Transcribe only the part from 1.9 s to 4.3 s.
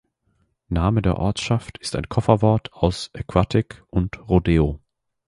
ein Kofferwort aus "Aquatic" und